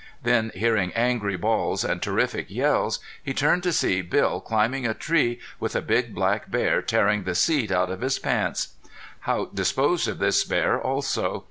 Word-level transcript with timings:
Then 0.23 0.51
hearing 0.55 0.91
angry 0.93 1.37
bawls 1.37 1.83
and 1.83 2.01
terrific 2.01 2.49
yells 2.49 3.01
he 3.21 3.35
turned 3.35 3.61
to 3.61 3.71
see 3.71 4.01
Bill 4.01 4.39
climbing 4.41 4.83
a 4.87 4.95
tree 4.95 5.39
with 5.59 5.75
a 5.75 5.79
big 5.81 6.15
black 6.15 6.49
bear 6.49 6.81
tearing 6.81 7.21
the 7.23 7.35
seat 7.35 7.71
out 7.71 7.91
of 7.91 8.01
his 8.01 8.17
pants. 8.17 8.69
Haught 9.27 9.53
disposed 9.53 10.07
of 10.07 10.17
this 10.17 10.43
bear 10.43 10.81
also. 10.81 11.39